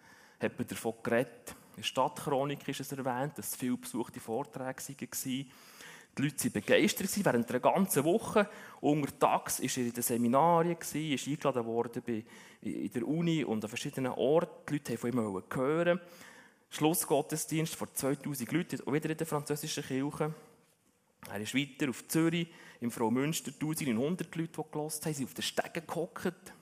[0.41, 1.57] hat man davon geredet.
[1.79, 5.07] In der Stadtchronik ist es erwähnt, dass es viel besuchte Vorträge waren.
[5.07, 5.47] Die
[6.17, 8.51] Leute waren begeistert während einer ganzen Woche.
[8.81, 12.25] Untertags war er in den Seminarien, ist eingeladen worden
[12.63, 14.67] in der Uni und an verschiedenen Orten.
[14.69, 16.01] Die Leute wollten von ihm hören.
[16.69, 20.35] Schlussgottesdienst vor 2000 Leuten, auch wieder in der französischen Kirche.
[21.31, 22.49] Er ist weiter auf Zürich,
[22.81, 26.53] im Frau Münster, 1900 Leute, die gelost haben, sind auf den Stegen gehockt.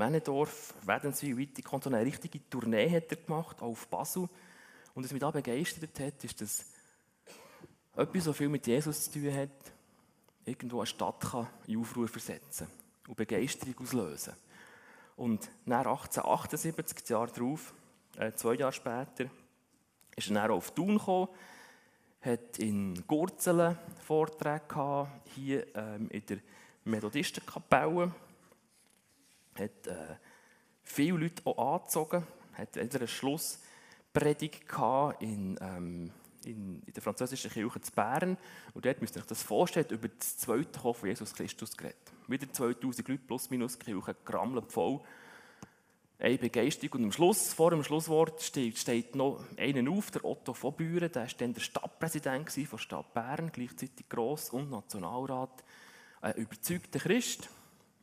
[0.00, 4.28] Männendorf, Wädenswil, Wittikon, eine richtige Tournee hat er gemacht, auch auf Basel.
[4.94, 6.64] Und was mich da begeistert hat, ist, dass
[7.94, 9.50] etwas so viel mit Jesus zu tun hat,
[10.46, 12.66] irgendwo eine Stadt kann in Aufruhr versetzen
[13.08, 14.32] und Begeisterung auslösen.
[15.16, 17.74] Und nach 1878, Jahre darauf,
[18.16, 19.26] äh, zwei Jahre später,
[20.16, 21.28] ist er dann auf Thun gekommen,
[22.22, 26.38] hat in Gurzelen Vorträge gehabt, hier ähm, in der
[26.84, 28.14] Methodistenkapelle,
[29.54, 30.16] hat äh,
[30.82, 34.62] viele Leute auch angezogen, hat eine Schlusspredigt
[35.20, 36.12] in, ähm,
[36.44, 38.36] in, in, der französischen Kirche zu Bern
[38.74, 41.98] und dort müsst ihr euch das vorstellen, über das zweite Kommen von Jesus Christus geredet.
[42.28, 45.00] Wieder 2000 Leute plus minus, Kirche gerammelt voll
[46.20, 47.00] eine Begeisterung.
[47.00, 51.10] Und am Schluss, vor dem Schlusswort steht, steht noch einer auf, der Otto von Büren,
[51.10, 55.64] der war dann der Stadtpräsident von Stadt Bern, gleichzeitig Gross- und Nationalrat.
[56.20, 57.48] Ein überzeugter Christ,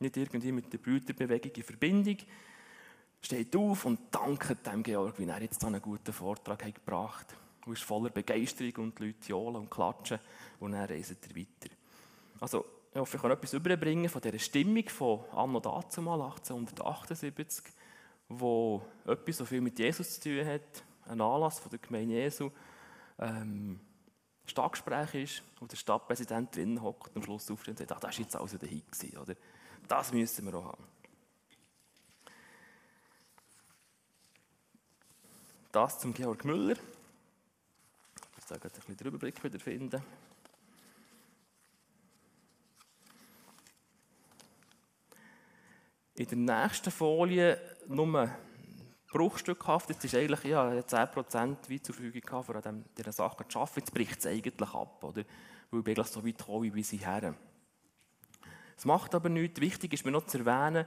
[0.00, 2.16] nicht irgendwie mit der Brüderbewegung in Verbindung,
[3.20, 7.66] steht auf und dankt dem Georg, wie er jetzt einen guten Vortrag hat gebracht hat.
[7.66, 10.18] Und ist voller Begeisterung und die Leute johlen und klatschen
[10.60, 11.74] und dann reist er weiter.
[12.40, 17.64] Also, ich hoffe, ich kann etwas überbringen von dieser Stimmung von Anno dazumal, 1878,
[18.28, 22.50] wo etwas so viel mit Jesus zu tun hat, ein Anlass von der Gemeinde Jesu,
[23.18, 23.80] ähm,
[24.46, 28.16] Stadtgespräch ist, wo der Stadtpräsident drinnen hockt und am Schluss aufsteht und sagt, ah, das
[28.16, 28.84] war jetzt also der Hit?
[29.88, 30.84] Das müssen wir auch haben.
[35.72, 36.76] Das zum Georg Müller.
[36.76, 40.02] Ich muss da ein bisschen den Überblick wieder finden.
[46.14, 48.28] In der nächsten Folie nur
[49.10, 49.88] bruchstückhaft.
[49.88, 53.80] Jetzt ist eigentlich, ja, 10% wie zur Verfügung von um dieser Sache zu arbeiten.
[53.80, 55.24] Jetzt bricht es eigentlich ab, oder?
[55.70, 57.34] Weil ich eigentlich so weit komme wie bis hierher.
[58.78, 59.60] Es macht aber nichts.
[59.60, 60.86] Wichtig ist mir noch zu erwähnen,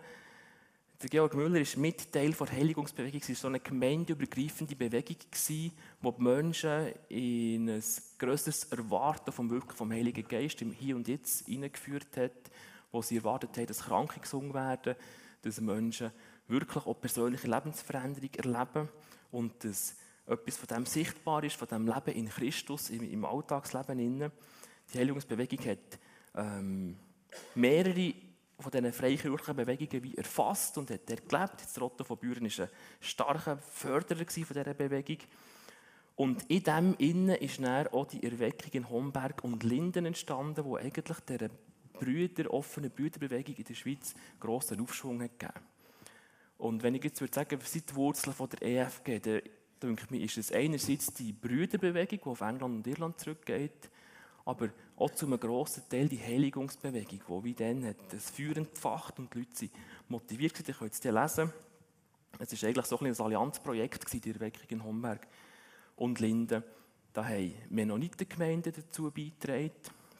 [1.01, 3.21] der Georg Müller ist mit Teil der Heiligungsbewegung.
[3.21, 5.17] Es war so eine gemeindeübergreifende Bewegung,
[6.01, 7.83] wo die Menschen in ein
[8.17, 12.51] grösseres Erwarten vom Wirken vom Heiligen Geist im Hier und Jetzt hineingeführt hat
[12.91, 14.95] wo sie erwartet haben, dass Kranke gesungen werden,
[15.41, 16.11] dass Menschen
[16.47, 18.89] wirklich auch persönliche Lebensveränderung erleben
[19.31, 24.31] und dass etwas von dem sichtbar ist, von dem Leben in Christus, im, im Alltagsleben.
[24.93, 25.99] Die Heiligungsbewegung hat
[26.35, 26.97] ähm,
[27.55, 28.13] mehrere
[28.59, 31.61] von diesen freikirchlichen Bewegungen wie erfasst und hat dort gelebt.
[31.61, 35.17] Das Otto von Büren war ein starker Förderer von dieser Bewegung.
[36.15, 40.75] Und in dem Innen ist dann auch die Erweckung in Homberg und Linden entstanden, wo
[40.75, 41.49] eigentlich der
[41.93, 45.65] Brüder, offene Brüderbewegung in der Schweiz grossen Aufschwung hat gegeben.
[46.57, 49.41] Und wenn ich jetzt würde sagen, was sind die Wurzeln von der EFG, dann
[49.81, 53.89] denke ich mir, ist es einerseits die Brüderbewegung, die auf England und Irland zurückgeht,
[54.45, 59.19] aber auch zu einem grossen Teil die Heiligungsbewegung, die wie dann hat das Feuer entfacht
[59.19, 59.71] und die Leute sind
[60.07, 60.65] motiviert waren.
[60.67, 61.53] Ihr könnt es lesen.
[62.39, 65.27] Es war eigentlich so ein, ein Allianzprojekt, die Erweckung in Homberg
[65.95, 66.63] und Linden.
[67.13, 69.71] Da haben Mennonitengemeinden dazu beigetragen,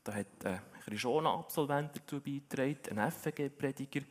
[0.04, 4.02] da hat ein Chrisona-Absolvent dazu beigetragen, ein FG-Prediger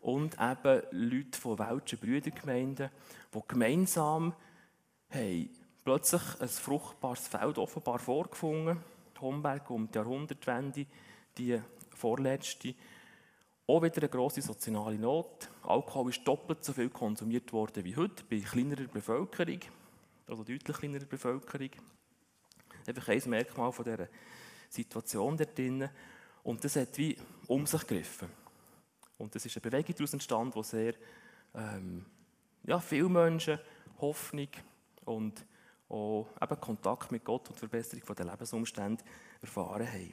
[0.00, 2.90] und eben Leute von welschen Brüdergemeinden,
[3.32, 4.34] die gemeinsam
[5.10, 5.50] haben
[5.84, 8.82] plötzlich ein fruchtbares Feld offenbar vorgefunden
[9.20, 10.86] Homberg um die Jahrhundertwende,
[11.36, 12.74] die vorletzte.
[13.66, 15.48] Auch wieder eine grosse soziale Not.
[15.62, 19.60] Alkohol ist doppelt so viel konsumiert worden wie heute bei kleinerer Bevölkerung,
[20.28, 21.70] also deutlich kleinerer Bevölkerung.
[22.86, 24.08] Einfach ein Merkmal von dieser
[24.68, 25.88] Situation dort drin.
[26.44, 27.16] Und das hat wie
[27.48, 28.28] um sich gegriffen.
[29.18, 30.94] Und das ist eine Bewegung daraus entstanden, die sehr
[31.54, 32.04] ähm,
[32.64, 33.58] ja, viele Menschen
[34.00, 34.48] Hoffnung
[35.04, 35.44] und
[35.88, 39.04] auch eben Kontakt mit Gott und Verbesserung der Lebensumstände
[39.40, 40.12] erfahren haben.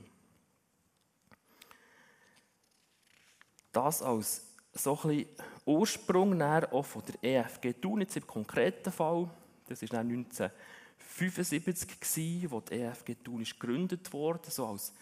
[3.71, 5.25] Das als so ein
[5.65, 9.29] Ursprung auch von der EFG Thun, jetzt im konkreten Fall.
[9.67, 14.93] Das war 1975, gewesen, wo die EFG Thun gegründet wurde, so als,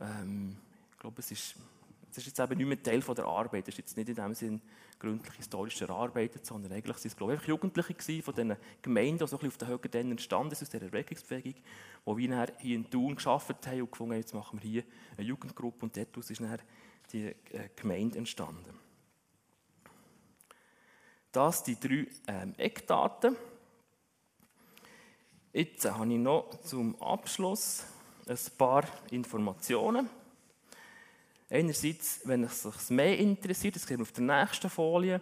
[0.00, 0.56] ähm,
[0.92, 1.54] ich glaube, es ist
[2.16, 3.68] das ist jetzt eben nicht mehr Teil von der Arbeit.
[3.68, 4.62] Das ist jetzt nicht in dem Sinn
[4.98, 9.26] gründlich historisch erarbeitet, sondern eigentlich sind es, glaube ich, Jugendliche gewesen von diesen Gemeinden, die
[9.26, 12.90] so ein auf den Höhen dann entstanden sind, aus dieser Erweckungsbewegung, die wir hier in
[12.90, 14.84] Thun geschafft haben und gefunden haben, jetzt machen wir hier
[15.16, 16.58] eine Jugendgruppe und daraus ist dann
[17.12, 17.34] die äh,
[17.76, 18.78] Gemeinde entstanden.
[21.32, 23.36] Das die drei ähm, Eckdaten.
[25.52, 27.84] Jetzt habe ich noch zum Abschluss
[28.26, 30.08] ein paar Informationen.
[31.48, 35.20] Einerseits, wenn es sich mehr interessiert, das sehen wir auf der nächsten Folie,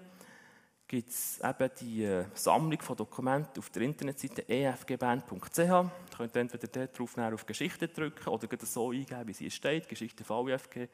[0.86, 5.58] gibt es eben die äh, Sammlung von Dokumenten auf der Internetseite efgband.ch.
[5.58, 10.24] Ihr könnt entweder dort drauf auf Geschichte drücken oder so eingeben, wie sie steht, Geschichte
[10.24, 10.88] VFG.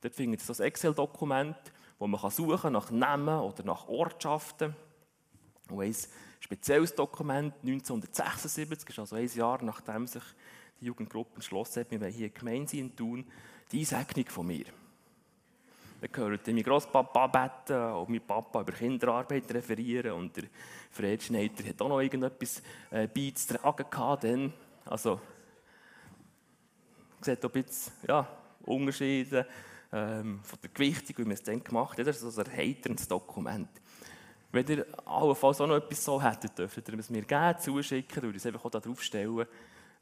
[0.00, 1.56] Dort findet ihr das Excel-Dokument,
[1.98, 4.74] wo man suchen kann nach Namen oder nach Ortschaften.
[5.70, 5.96] Und ein
[6.40, 10.22] spezielles Dokument, 1976, ist also ein Jahr nachdem sich
[10.80, 13.24] die Jugendgruppe entschlossen hat, wir wollen hier gemeinsam tun,
[13.72, 14.66] die Einsegnung von mir.
[16.00, 20.44] Wir hören mein Großpapa beten und mein Papa über Kinderarbeit referieren und der
[20.90, 24.24] Fred Schneider hat auch noch irgendetwas äh, beizutragen gehabt.
[24.24, 24.52] Dann.
[24.84, 25.20] Also,
[27.22, 28.28] sieht ein bisschen ja,
[28.64, 29.46] Unterschiede
[29.92, 32.06] ähm, von der Gewichtung, wie man es dann gemacht hat.
[32.06, 33.70] Das ist also ein heiterndes Dokument.
[34.52, 38.36] Wenn ihr allenfalls auch noch etwas so hättet, dürft ihr es mir gerne zuschicken, ich
[38.36, 39.46] es einfach auch da draufstellen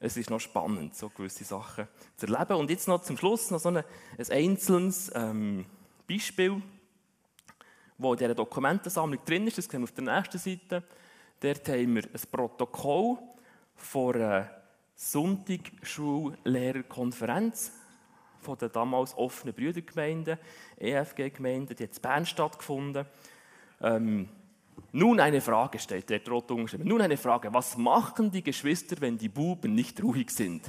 [0.05, 2.57] es ist noch spannend, so gewisse Sachen zu erleben.
[2.57, 3.85] Und jetzt noch zum Schluss noch so ein, ein
[4.31, 5.65] einzelnes ähm,
[6.07, 6.61] Beispiel,
[7.97, 9.57] wo in dieser Dokumentensammlung drin ist.
[9.57, 10.83] Das sehen wir auf der nächsten Seite.
[11.41, 13.17] Dort haben wir ein Protokoll
[13.77, 14.51] von einer
[14.95, 17.73] Sonntagsschullehrerkonferenz
[18.41, 20.39] von der damals offenen Brüdergemeinde,
[20.77, 23.07] EFG-Gemeinde, die hat in Bern stattgefunden.
[23.81, 24.29] Ähm,
[24.97, 26.87] nun eine Frage steht der umgeschrieben.
[26.87, 27.53] Nun eine Frage.
[27.53, 30.65] Was machen die Geschwister, wenn die Buben nicht ruhig sind?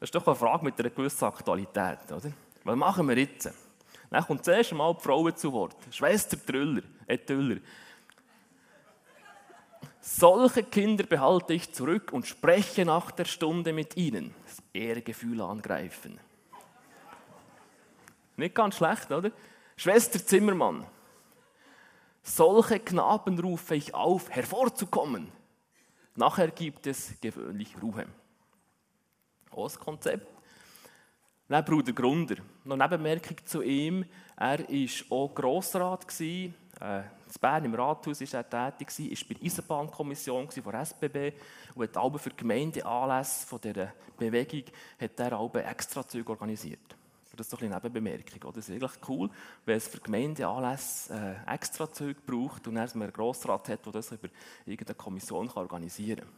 [0.00, 2.32] Das ist doch eine Frage mit einer gewissen Aktualität, oder?
[2.64, 3.52] Was machen wir jetzt?
[4.10, 5.76] Dann kommt zuerst einmal die Frauen zu Wort.
[5.92, 7.60] Schwester Trüller, äh Tüller.
[10.00, 14.34] Solche Kinder behalte ich zurück und spreche nach der Stunde mit ihnen.
[14.44, 16.18] Das Ehrgefühl angreifen.
[18.36, 19.30] Nicht ganz schlecht, oder?
[19.76, 20.84] Schwester Zimmermann.
[22.30, 25.32] Solche Knaben rufe ich auf, hervorzukommen.
[26.14, 28.06] Nachher gibt es gewöhnlich Ruhe.
[29.52, 30.28] Das Konzept.
[31.48, 32.36] Dann Bruder Grunder.
[32.64, 34.04] Noch eine Nebenmerkung zu ihm.
[34.36, 36.06] Er war auch Grossrat.
[36.20, 36.52] Äh,
[36.98, 37.02] in
[37.40, 41.32] Bern im Rathaus war er tätig, war bei der Eisenbahnkommission der SBB
[41.74, 44.64] und hat für Gemeindeanlässe dieser Bewegung
[45.00, 46.96] hat er extra Zeug organisiert.
[47.36, 48.52] Das ist doch eine Nebenbemerkung.
[48.52, 49.30] Das ist eigentlich cool,
[49.64, 51.14] wenn es für Gemeindeanlässe
[51.46, 54.28] äh, extra Zeug braucht und erstmal einen Grossrat hat, der das über
[54.66, 56.28] irgendeine Kommission kann organisieren kann.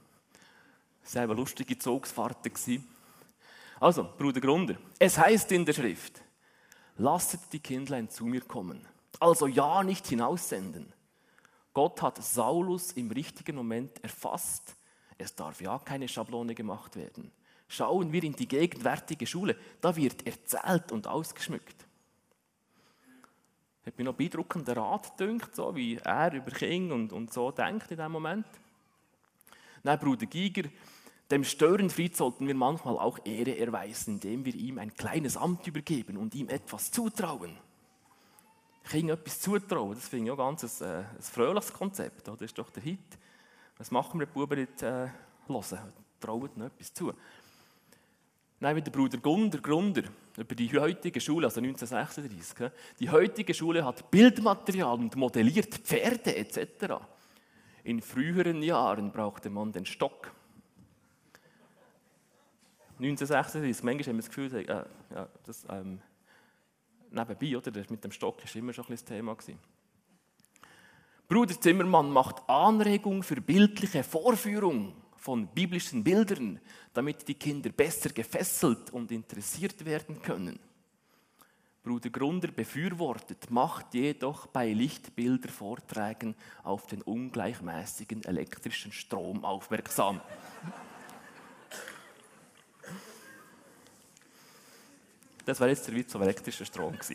[1.03, 2.53] Das waren lustige Zugsfahrten.
[3.81, 6.23] Also, Bruder Grunder, es heißt in der Schrift,
[6.99, 8.87] lasset die Kindlein zu mir kommen.
[9.19, 10.93] Also ja nicht hinaussenden.
[11.75, 14.77] Gott hat Saulus im richtigen Moment erfasst.
[15.19, 17.33] Es darf ja keine Schablone gemacht werden.
[17.73, 21.87] Schauen wir in die gegenwärtige Schule, da wird erzählt und ausgeschmückt.
[23.87, 27.51] Hat mir noch beeindruckend der Rat gedünkt, so wie er über King und, und so
[27.51, 28.45] denkt in dem Moment.
[29.83, 30.69] Nein, Bruder Giger,
[31.31, 36.19] dem Störenfried sollten wir manchmal auch Ehre erweisen, indem wir ihm ein kleines Amt übergeben
[36.19, 37.57] und ihm etwas zutrauen.
[38.85, 42.29] King etwas zutrauen, das finde ich auch ganz ein, äh, ein fröhliches Konzept.
[42.29, 42.99] Das ist doch der Hit.
[43.79, 45.09] Was machen wir, Buben nicht äh,
[45.47, 45.93] hören?
[46.21, 47.15] Trauen ihnen etwas zu.
[48.63, 50.05] Nein, wie der Bruder Gunder, Grunder,
[50.37, 52.71] über die heutige Schule, also 1936.
[53.01, 57.03] Die heutige Schule hat Bildmaterial und modelliert Pferde etc.
[57.83, 60.31] In früheren Jahren brauchte man den Stock.
[63.01, 64.65] 1936, manchmal haben wir das Gefühl, äh,
[65.13, 66.01] ja, das, ähm,
[67.11, 67.73] nebenbei, oder?
[67.73, 69.35] Das mit dem Stock war immer schon ein das Thema.
[69.35, 69.59] Gewesen.
[71.27, 76.61] Bruder Zimmermann macht Anregung für bildliche Vorführung von biblischen Bildern,
[76.93, 80.59] damit die Kinder besser gefesselt und interessiert werden können.
[81.85, 90.21] Bruder Grunder befürwortet, macht jedoch bei Lichtbildervorträgen auf den ungleichmäßigen elektrischen Strom aufmerksam.
[95.45, 96.99] Das war jetzt der Witz vom elektrischen Strom.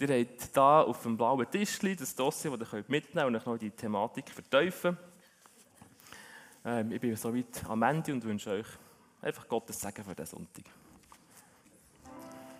[0.00, 3.58] Ihr habt hier auf dem blauen Tisch das Dossier, das ihr mitnehmen könnt und noch
[3.58, 4.98] die Thematik vertiefen
[6.64, 8.66] ähm, ich bin soweit am Ende und wünsche euch
[9.20, 10.64] einfach Gottes Segen für diesen Sonntag.